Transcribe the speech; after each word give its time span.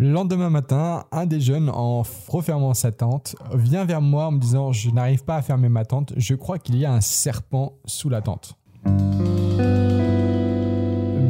Le 0.00 0.12
lendemain 0.12 0.48
matin, 0.48 1.06
un 1.10 1.26
des 1.26 1.40
jeunes, 1.40 1.68
en 1.68 2.04
refermant 2.28 2.72
sa 2.72 2.92
tente, 2.92 3.34
vient 3.52 3.84
vers 3.84 4.00
moi 4.00 4.26
en 4.26 4.30
me 4.30 4.38
disant 4.38 4.70
Je 4.70 4.90
n'arrive 4.90 5.24
pas 5.24 5.34
à 5.34 5.42
fermer 5.42 5.68
ma 5.68 5.84
tente, 5.84 6.12
je 6.16 6.36
crois 6.36 6.60
qu'il 6.60 6.76
y 6.76 6.84
a 6.84 6.92
un 6.92 7.00
serpent 7.00 7.72
sous 7.84 8.08
la 8.08 8.22
tente. 8.22 8.54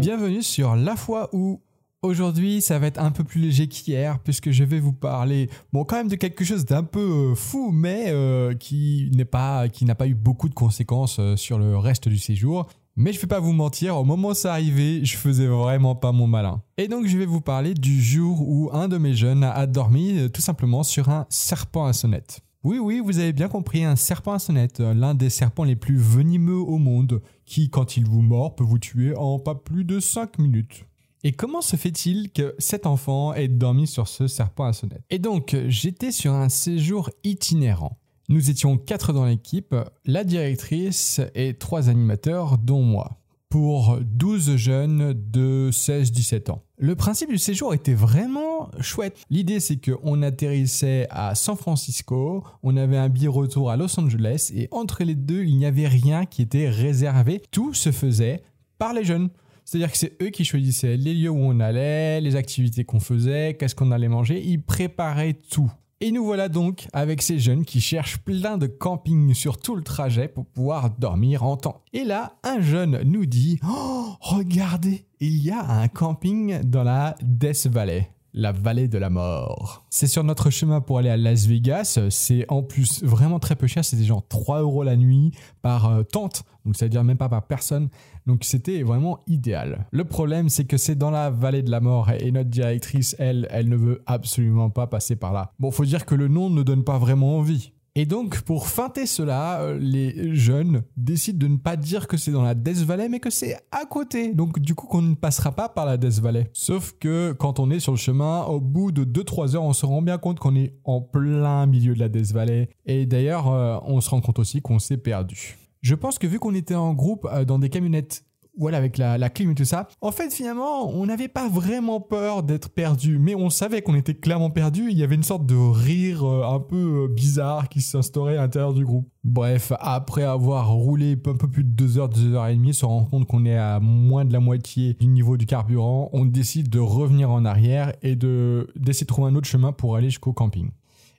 Bienvenue 0.00 0.42
sur 0.42 0.74
La 0.74 0.96
foi 0.96 1.28
où 1.32 1.60
Aujourd'hui, 2.02 2.60
ça 2.60 2.80
va 2.80 2.88
être 2.88 3.00
un 3.00 3.12
peu 3.12 3.22
plus 3.22 3.40
léger 3.40 3.68
qu'hier, 3.68 4.18
puisque 4.18 4.50
je 4.50 4.64
vais 4.64 4.80
vous 4.80 4.92
parler, 4.92 5.48
bon, 5.72 5.84
quand 5.84 5.96
même 5.96 6.08
de 6.08 6.16
quelque 6.16 6.44
chose 6.44 6.64
d'un 6.64 6.82
peu 6.82 7.00
euh, 7.30 7.34
fou, 7.34 7.70
mais 7.72 8.06
euh, 8.08 8.54
qui 8.54 9.10
n'est 9.14 9.24
pas, 9.24 9.68
qui 9.68 9.84
n'a 9.84 9.94
pas 9.94 10.06
eu 10.08 10.14
beaucoup 10.14 10.48
de 10.48 10.54
conséquences 10.54 11.18
euh, 11.20 11.36
sur 11.36 11.58
le 11.58 11.78
reste 11.78 12.08
du 12.08 12.18
séjour. 12.18 12.66
Mais 12.98 13.12
je 13.12 13.20
vais 13.20 13.26
pas 13.26 13.40
vous 13.40 13.52
mentir, 13.52 13.98
au 13.98 14.04
moment 14.04 14.28
où 14.28 14.34
ça 14.34 14.52
arrivait, 14.52 15.04
je 15.04 15.18
faisais 15.18 15.46
vraiment 15.46 15.94
pas 15.94 16.12
mon 16.12 16.26
malin. 16.26 16.62
Et 16.78 16.88
donc, 16.88 17.06
je 17.06 17.18
vais 17.18 17.26
vous 17.26 17.42
parler 17.42 17.74
du 17.74 18.02
jour 18.02 18.40
où 18.40 18.70
un 18.72 18.88
de 18.88 18.96
mes 18.96 19.12
jeunes 19.12 19.44
a 19.44 19.66
dormi 19.66 20.30
tout 20.32 20.40
simplement 20.40 20.82
sur 20.82 21.10
un 21.10 21.26
serpent 21.28 21.84
à 21.84 21.92
sonnette. 21.92 22.40
Oui, 22.64 22.78
oui, 22.78 23.02
vous 23.04 23.18
avez 23.18 23.34
bien 23.34 23.48
compris, 23.48 23.84
un 23.84 23.96
serpent 23.96 24.32
à 24.32 24.38
sonnette, 24.38 24.80
l'un 24.80 25.14
des 25.14 25.28
serpents 25.28 25.64
les 25.64 25.76
plus 25.76 25.98
venimeux 25.98 26.56
au 26.56 26.78
monde, 26.78 27.20
qui, 27.44 27.68
quand 27.68 27.98
il 27.98 28.06
vous 28.06 28.22
mord, 28.22 28.56
peut 28.56 28.64
vous 28.64 28.78
tuer 28.78 29.14
en 29.14 29.38
pas 29.38 29.54
plus 29.54 29.84
de 29.84 30.00
5 30.00 30.38
minutes. 30.38 30.86
Et 31.22 31.32
comment 31.32 31.60
se 31.60 31.76
fait-il 31.76 32.32
que 32.32 32.54
cet 32.58 32.86
enfant 32.86 33.34
ait 33.34 33.48
dormi 33.48 33.86
sur 33.86 34.08
ce 34.08 34.26
serpent 34.26 34.64
à 34.64 34.72
sonnette? 34.72 35.02
Et 35.10 35.18
donc, 35.18 35.54
j'étais 35.68 36.12
sur 36.12 36.32
un 36.32 36.48
séjour 36.48 37.10
itinérant. 37.24 37.98
Nous 38.28 38.50
étions 38.50 38.76
quatre 38.76 39.12
dans 39.12 39.24
l'équipe, 39.24 39.74
la 40.04 40.24
directrice 40.24 41.20
et 41.36 41.54
trois 41.54 41.88
animateurs, 41.88 42.58
dont 42.58 42.82
moi, 42.82 43.20
pour 43.50 43.98
12 44.00 44.56
jeunes 44.56 45.12
de 45.12 45.70
16-17 45.72 46.50
ans. 46.50 46.62
Le 46.76 46.96
principe 46.96 47.30
du 47.30 47.38
séjour 47.38 47.72
était 47.72 47.94
vraiment 47.94 48.68
chouette. 48.80 49.16
L'idée, 49.30 49.60
c'est 49.60 49.76
qu'on 49.76 50.22
atterrissait 50.22 51.06
à 51.10 51.36
San 51.36 51.56
Francisco, 51.56 52.42
on 52.64 52.76
avait 52.76 52.96
un 52.96 53.08
billet 53.08 53.28
retour 53.28 53.70
à 53.70 53.76
Los 53.76 53.98
Angeles, 54.00 54.50
et 54.52 54.66
entre 54.72 55.04
les 55.04 55.14
deux, 55.14 55.44
il 55.44 55.56
n'y 55.56 55.66
avait 55.66 55.86
rien 55.86 56.26
qui 56.26 56.42
était 56.42 56.68
réservé. 56.68 57.40
Tout 57.52 57.74
se 57.74 57.92
faisait 57.92 58.42
par 58.76 58.92
les 58.92 59.04
jeunes. 59.04 59.30
C'est-à-dire 59.64 59.92
que 59.92 59.98
c'est 59.98 60.20
eux 60.20 60.30
qui 60.30 60.44
choisissaient 60.44 60.96
les 60.96 61.14
lieux 61.14 61.30
où 61.30 61.38
on 61.38 61.60
allait, 61.60 62.20
les 62.20 62.34
activités 62.34 62.84
qu'on 62.84 63.00
faisait, 63.00 63.54
qu'est-ce 63.54 63.76
qu'on 63.76 63.92
allait 63.92 64.08
manger. 64.08 64.42
Ils 64.44 64.62
préparaient 64.62 65.34
tout. 65.34 65.70
Et 66.02 66.12
nous 66.12 66.26
voilà 66.26 66.50
donc 66.50 66.88
avec 66.92 67.22
ces 67.22 67.38
jeunes 67.38 67.64
qui 67.64 67.80
cherchent 67.80 68.18
plein 68.18 68.58
de 68.58 68.66
camping 68.66 69.32
sur 69.32 69.56
tout 69.56 69.74
le 69.74 69.82
trajet 69.82 70.28
pour 70.28 70.44
pouvoir 70.44 70.90
dormir 70.90 71.42
en 71.42 71.56
temps. 71.56 71.80
Et 71.94 72.04
là, 72.04 72.36
un 72.42 72.60
jeune 72.60 73.00
nous 73.04 73.24
dit 73.24 73.58
Oh, 73.66 74.14
regardez, 74.20 75.06
il 75.20 75.42
y 75.42 75.50
a 75.50 75.64
un 75.64 75.88
camping 75.88 76.60
dans 76.64 76.82
la 76.82 77.16
Death 77.22 77.68
Valley 77.68 78.10
la 78.36 78.52
vallée 78.52 78.86
de 78.86 78.98
la 78.98 79.10
mort. 79.10 79.84
C'est 79.90 80.06
sur 80.06 80.22
notre 80.22 80.50
chemin 80.50 80.82
pour 80.82 80.98
aller 80.98 81.08
à 81.08 81.16
Las 81.16 81.46
Vegas. 81.46 81.98
C'est 82.10 82.44
en 82.48 82.62
plus 82.62 83.02
vraiment 83.02 83.40
très 83.40 83.56
peu 83.56 83.66
cher. 83.66 83.84
C'était 83.84 84.04
genre 84.04 84.26
3 84.28 84.60
euros 84.60 84.84
la 84.84 84.96
nuit 84.96 85.32
par 85.62 85.86
euh, 85.86 86.02
tente. 86.02 86.44
Donc 86.66 86.76
ça 86.76 86.84
veut 86.84 86.90
dire 86.90 87.02
même 87.02 87.16
pas 87.16 87.30
par 87.30 87.46
personne. 87.46 87.88
Donc 88.26 88.44
c'était 88.44 88.82
vraiment 88.82 89.20
idéal. 89.26 89.86
Le 89.90 90.04
problème 90.04 90.48
c'est 90.50 90.64
que 90.64 90.76
c'est 90.76 90.96
dans 90.96 91.10
la 91.10 91.30
vallée 91.30 91.62
de 91.62 91.70
la 91.70 91.80
mort 91.80 92.10
et 92.10 92.30
notre 92.30 92.50
directrice, 92.50 93.16
elle, 93.18 93.48
elle 93.50 93.68
ne 93.68 93.76
veut 93.76 94.02
absolument 94.06 94.68
pas 94.68 94.86
passer 94.86 95.16
par 95.16 95.32
là. 95.32 95.52
Bon, 95.58 95.70
faut 95.70 95.84
dire 95.84 96.04
que 96.04 96.14
le 96.14 96.28
nom 96.28 96.50
ne 96.50 96.62
donne 96.62 96.84
pas 96.84 96.98
vraiment 96.98 97.38
envie. 97.38 97.72
Et 97.98 98.04
donc, 98.04 98.42
pour 98.42 98.68
feinter 98.68 99.06
cela, 99.06 99.62
euh, 99.62 99.78
les 99.80 100.34
jeunes 100.34 100.82
décident 100.98 101.38
de 101.38 101.50
ne 101.50 101.56
pas 101.56 101.76
dire 101.76 102.08
que 102.08 102.18
c'est 102.18 102.30
dans 102.30 102.42
la 102.42 102.54
Death 102.54 102.82
Valley, 102.82 103.08
mais 103.08 103.20
que 103.20 103.30
c'est 103.30 103.56
à 103.72 103.86
côté. 103.86 104.34
Donc, 104.34 104.58
du 104.58 104.74
coup, 104.74 104.86
qu'on 104.86 105.00
ne 105.00 105.14
passera 105.14 105.50
pas 105.50 105.70
par 105.70 105.86
la 105.86 105.96
Death 105.96 106.20
Valley. 106.20 106.50
Sauf 106.52 106.94
que 107.00 107.32
quand 107.32 107.58
on 107.58 107.70
est 107.70 107.80
sur 107.80 107.92
le 107.92 107.98
chemin, 107.98 108.42
au 108.42 108.60
bout 108.60 108.92
de 108.92 109.02
2-3 109.04 109.56
heures, 109.56 109.62
on 109.62 109.72
se 109.72 109.86
rend 109.86 110.02
bien 110.02 110.18
compte 110.18 110.38
qu'on 110.38 110.56
est 110.56 110.74
en 110.84 111.00
plein 111.00 111.64
milieu 111.64 111.94
de 111.94 112.00
la 112.00 112.10
Death 112.10 112.32
Valley. 112.32 112.68
Et 112.84 113.06
d'ailleurs, 113.06 113.48
euh, 113.48 113.78
on 113.86 114.02
se 114.02 114.10
rend 114.10 114.20
compte 114.20 114.40
aussi 114.40 114.60
qu'on 114.60 114.78
s'est 114.78 114.98
perdu. 114.98 115.56
Je 115.80 115.94
pense 115.94 116.18
que 116.18 116.26
vu 116.26 116.38
qu'on 116.38 116.54
était 116.54 116.74
en 116.74 116.92
groupe 116.92 117.26
euh, 117.32 117.46
dans 117.46 117.58
des 117.58 117.70
camionnettes 117.70 118.26
voilà, 118.56 118.78
avec 118.78 118.98
la, 118.98 119.28
clim 119.28 119.50
et 119.50 119.54
tout 119.54 119.64
ça. 119.64 119.88
En 120.00 120.12
fait, 120.12 120.32
finalement, 120.32 120.88
on 120.88 121.06
n'avait 121.06 121.28
pas 121.28 121.48
vraiment 121.48 122.00
peur 122.00 122.42
d'être 122.42 122.70
perdu, 122.70 123.18
mais 123.18 123.34
on 123.34 123.50
savait 123.50 123.82
qu'on 123.82 123.94
était 123.94 124.14
clairement 124.14 124.50
perdu. 124.50 124.90
Il 124.90 124.96
y 124.96 125.02
avait 125.02 125.14
une 125.14 125.22
sorte 125.22 125.46
de 125.46 125.54
rire 125.54 126.24
euh, 126.24 126.42
un 126.44 126.60
peu 126.60 127.04
euh, 127.04 127.08
bizarre 127.08 127.68
qui 127.68 127.80
s'instaurait 127.80 128.36
à 128.36 128.42
l'intérieur 128.42 128.72
du 128.72 128.84
groupe. 128.84 129.08
Bref, 129.24 129.72
après 129.78 130.22
avoir 130.22 130.70
roulé 130.70 131.12
un 131.12 131.36
peu 131.36 131.48
plus 131.48 131.64
de 131.64 131.70
2 131.70 131.98
heures, 131.98 132.08
2 132.08 132.34
heures 132.34 132.46
et 132.46 132.54
demie, 132.54 132.72
se 132.72 132.86
rend 132.86 133.04
compte 133.04 133.26
qu'on 133.26 133.44
est 133.44 133.56
à 133.56 133.80
moins 133.80 134.24
de 134.24 134.32
la 134.32 134.40
moitié 134.40 134.94
du 134.94 135.06
niveau 135.06 135.36
du 135.36 135.46
carburant, 135.46 136.08
on 136.12 136.24
décide 136.24 136.68
de 136.68 136.78
revenir 136.78 137.30
en 137.30 137.44
arrière 137.44 137.92
et 138.02 138.16
de 138.16 138.68
d'essayer 138.76 139.04
de 139.04 139.08
trouver 139.08 139.30
un 139.30 139.34
autre 139.34 139.48
chemin 139.48 139.72
pour 139.72 139.96
aller 139.96 140.10
jusqu'au 140.10 140.32
camping. 140.32 140.70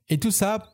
Et 0.09 0.19
tout 0.19 0.31
ça, 0.31 0.69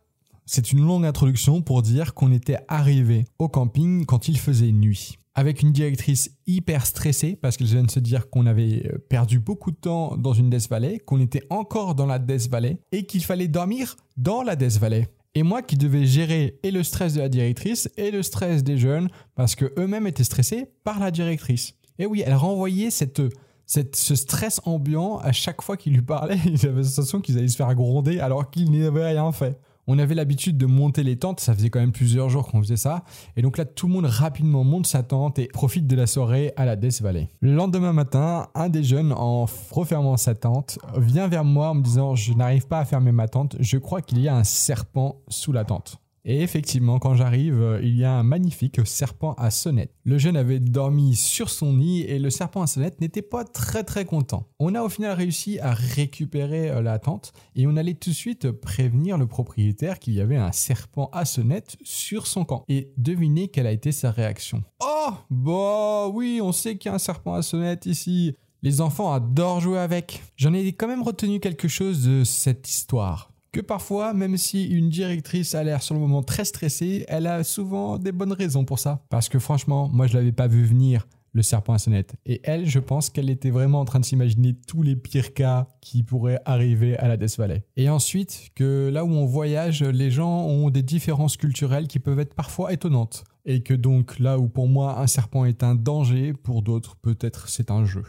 c'est 0.45 0.71
une 0.71 0.85
longue 0.85 1.05
introduction 1.05 1.61
pour 1.61 1.81
dire 1.81 2.13
qu'on 2.13 2.31
était 2.31 2.57
arrivé 2.67 3.25
au 3.39 3.49
camping 3.49 4.05
quand 4.05 4.27
il 4.27 4.37
faisait 4.37 4.71
nuit 4.71 5.17
avec 5.35 5.61
une 5.61 5.71
directrice 5.71 6.31
hyper 6.45 6.85
stressée 6.85 7.35
parce 7.35 7.57
qu'elle 7.57 7.67
vient 7.67 7.83
de 7.83 7.91
se 7.91 7.99
dire 7.99 8.29
qu'on 8.29 8.45
avait 8.45 8.83
euh, 8.85 8.97
perdu 9.09 9.39
beaucoup 9.39 9.71
de 9.71 9.77
temps 9.77 10.15
dans 10.17 10.33
une 10.33 10.49
Death 10.49 10.69
Valley, 10.69 10.99
qu'on 10.99 11.19
était 11.19 11.43
encore 11.49 11.95
dans 11.95 12.05
la 12.05 12.19
Death 12.19 12.49
Valley 12.49 12.77
et 12.91 13.05
qu'il 13.05 13.23
fallait 13.23 13.47
dormir 13.47 13.95
dans 14.17 14.43
la 14.43 14.55
Death 14.55 14.77
Valley. 14.77 15.07
Et 15.35 15.41
moi 15.41 15.63
qui 15.63 15.77
devais 15.77 16.05
gérer 16.05 16.59
et 16.61 16.69
le 16.69 16.83
stress 16.83 17.15
de 17.15 17.21
la 17.21 17.29
directrice 17.29 17.89
et 17.97 18.11
le 18.11 18.21
stress 18.21 18.63
des 18.63 18.77
jeunes 18.77 19.09
parce 19.35 19.55
que 19.55 19.73
eux-mêmes 19.79 20.05
étaient 20.05 20.23
stressés 20.23 20.67
par 20.83 20.99
la 20.99 21.09
directrice. 21.09 21.73
Et 21.97 22.05
oui, 22.05 22.23
elle 22.25 22.35
renvoyait 22.35 22.91
cette, 22.91 23.21
ce 23.65 24.15
stress 24.15 24.61
ambiant 24.65 25.17
à 25.17 25.31
chaque 25.31 25.63
fois 25.63 25.75
qu'il 25.75 25.93
lui 25.93 26.03
parlait. 26.03 26.37
Il 26.45 26.65
avait 26.67 26.81
la 26.81 26.83
sensation 26.83 27.19
qu'ils 27.19 27.39
allaient 27.39 27.47
se 27.47 27.55
faire 27.55 27.73
gronder 27.73 28.19
alors 28.19 28.51
qu'ils 28.51 28.71
n'avaient 28.71 29.07
rien 29.07 29.31
fait. 29.31 29.59
On 29.87 29.99
avait 29.99 30.15
l'habitude 30.15 30.57
de 30.57 30.65
monter 30.65 31.03
les 31.03 31.17
tentes, 31.17 31.39
ça 31.41 31.53
faisait 31.53 31.69
quand 31.69 31.79
même 31.79 31.91
plusieurs 31.91 32.29
jours 32.29 32.47
qu'on 32.47 32.61
faisait 32.61 32.77
ça. 32.77 33.03
Et 33.35 33.41
donc 33.41 33.57
là, 33.57 33.65
tout 33.65 33.87
le 33.87 33.93
monde 33.93 34.05
rapidement 34.05 34.63
monte 34.63 34.87
sa 34.87 35.03
tente 35.03 35.39
et 35.39 35.47
profite 35.47 35.87
de 35.87 35.95
la 35.95 36.07
soirée 36.07 36.53
à 36.55 36.65
la 36.65 36.75
Death 36.75 37.01
Valley. 37.01 37.29
Le 37.41 37.53
lendemain 37.53 37.91
matin, 37.91 38.47
un 38.55 38.69
des 38.69 38.83
jeunes, 38.83 39.11
en 39.11 39.45
refermant 39.71 40.15
sa 40.15 40.35
tente, 40.35 40.79
vient 40.97 41.27
vers 41.27 41.43
moi 41.43 41.69
en 41.69 41.75
me 41.75 41.81
disant 41.81 42.15
Je 42.15 42.33
n'arrive 42.33 42.67
pas 42.67 42.79
à 42.79 42.85
fermer 42.85 43.11
ma 43.11 43.27
tente, 43.27 43.57
je 43.59 43.77
crois 43.77 44.01
qu'il 44.01 44.19
y 44.21 44.27
a 44.27 44.35
un 44.35 44.43
serpent 44.43 45.17
sous 45.27 45.51
la 45.51 45.65
tente. 45.65 45.99
Et 46.25 46.41
effectivement, 46.41 46.99
quand 46.99 47.15
j'arrive, 47.15 47.61
euh, 47.61 47.81
il 47.83 47.97
y 47.97 48.05
a 48.05 48.13
un 48.13 48.23
magnifique 48.23 48.79
serpent 48.87 49.33
à 49.33 49.51
sonnette. 49.51 49.93
Le 50.05 50.17
jeune 50.17 50.37
avait 50.37 50.61
dormi 50.61 51.15
sur 51.15 51.49
son 51.49 51.73
nid 51.73 52.01
et 52.03 52.17
le 52.17 52.29
serpent 52.29 52.61
à 52.61 52.67
sonnette 52.67 53.01
n'était 53.01 53.21
pas 53.21 53.43
très 53.43 53.83
très 53.83 54.05
content. 54.05 54.47
On 54.59 54.73
a 54.73 54.81
au 54.81 54.89
final 54.89 55.11
réussi 55.17 55.59
à 55.59 55.73
récupérer 55.73 56.69
euh, 56.69 56.81
la 56.81 56.97
tente 56.97 57.33
et 57.55 57.67
on 57.67 57.75
allait 57.75 57.95
tout 57.95 58.11
de 58.11 58.15
suite 58.15 58.51
prévenir 58.51 59.17
le 59.17 59.27
propriétaire 59.27 59.99
qu'il 59.99 60.13
y 60.13 60.21
avait 60.21 60.37
un 60.37 60.53
serpent 60.53 61.09
à 61.11 61.25
sonnette 61.25 61.75
sur 61.83 62.25
son 62.25 62.45
camp. 62.45 62.63
Et 62.69 62.93
devinez 62.95 63.49
quelle 63.49 63.67
a 63.67 63.71
été 63.73 63.91
sa 63.91 64.11
réaction. 64.11 64.63
Oh, 64.81 65.11
bah 65.29 66.07
oui, 66.07 66.39
on 66.41 66.53
sait 66.53 66.77
qu'il 66.77 66.89
y 66.89 66.91
a 66.91 66.95
un 66.95 66.99
serpent 66.99 67.33
à 67.33 67.41
sonnette 67.41 67.85
ici. 67.85 68.37
Les 68.61 68.79
enfants 68.79 69.11
adorent 69.11 69.59
jouer 69.59 69.79
avec. 69.79 70.23
J'en 70.37 70.53
ai 70.53 70.71
quand 70.71 70.87
même 70.87 71.03
retenu 71.03 71.41
quelque 71.41 71.67
chose 71.67 72.05
de 72.05 72.23
cette 72.23 72.69
histoire 72.69 73.32
que 73.53 73.61
parfois, 73.61 74.13
même 74.13 74.35
si 74.35 74.65
une 74.65 74.89
directrice 74.89 75.55
a 75.55 75.63
l'air 75.63 75.81
sur 75.83 75.93
le 75.93 76.01
moment 76.01 76.23
très 76.23 76.43
stressée, 76.43 77.05
elle 77.07 77.27
a 77.27 77.43
souvent 77.43 77.99
des 77.99 78.11
bonnes 78.11 78.33
raisons 78.33 78.65
pour 78.65 78.79
ça. 78.79 79.05
Parce 79.09 79.29
que 79.29 79.39
franchement, 79.39 79.89
moi 79.93 80.07
je 80.07 80.15
l'avais 80.17 80.31
pas 80.33 80.47
vu 80.47 80.65
venir 80.65 81.07
le 81.33 81.43
serpent 81.43 81.73
à 81.73 81.79
sonnette. 81.79 82.15
Et 82.25 82.41
elle, 82.43 82.67
je 82.67 82.79
pense 82.79 83.09
qu'elle 83.09 83.29
était 83.29 83.51
vraiment 83.51 83.79
en 83.79 83.85
train 83.85 83.99
de 83.99 84.05
s'imaginer 84.05 84.55
tous 84.67 84.81
les 84.83 84.95
pires 84.95 85.33
cas 85.33 85.67
qui 85.81 86.03
pourraient 86.03 86.41
arriver 86.45 86.97
à 86.97 87.07
la 87.07 87.17
Death 87.17 87.37
Valley. 87.37 87.63
Et 87.75 87.89
ensuite, 87.89 88.49
que 88.55 88.89
là 88.91 89.05
où 89.05 89.09
on 89.09 89.25
voyage, 89.25 89.83
les 89.83 90.11
gens 90.11 90.45
ont 90.45 90.69
des 90.69 90.83
différences 90.83 91.37
culturelles 91.37 91.87
qui 91.87 91.99
peuvent 91.99 92.19
être 92.19 92.35
parfois 92.35 92.73
étonnantes. 92.73 93.23
Et 93.45 93.61
que 93.61 93.73
donc 93.73 94.19
là 94.19 94.39
où 94.39 94.47
pour 94.47 94.67
moi 94.67 94.99
un 94.99 95.07
serpent 95.07 95.45
est 95.45 95.63
un 95.63 95.75
danger, 95.75 96.33
pour 96.33 96.61
d'autres 96.61 96.95
peut-être 96.95 97.49
c'est 97.49 97.71
un 97.71 97.85
jeu. 97.85 98.03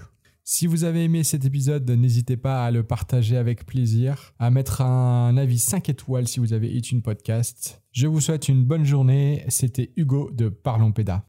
Si 0.47 0.67
vous 0.67 0.85
avez 0.85 1.05
aimé 1.05 1.25
cet 1.25 1.47
épisode, 1.47 1.91
n'hésitez 1.91 2.37
pas 2.37 2.67
à 2.67 2.71
le 2.71 2.83
partager 2.83 3.39
avec 3.39 3.65
plaisir, 3.65 4.35
à 4.39 4.51
mettre 4.51 4.83
un 4.83 5.39
avis 5.39 5.59
5 5.59 5.89
étoiles 5.89 6.29
si 6.29 6.39
vous 6.39 6.53
avez 6.53 6.69
une 6.69 7.01
Podcast. 7.01 7.83
Je 7.93 8.07
vous 8.07 8.21
souhaite 8.21 8.51
une 8.51 8.63
bonne 8.63 8.85
journée. 8.85 9.43
C'était 9.49 9.93
Hugo 9.97 10.31
de 10.35 10.51
Parlons 10.51 10.93
Péda. 10.93 11.25